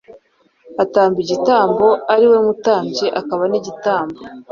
[0.83, 4.19] atamba igitambo, ari we mutambyi akaba n’igitambo.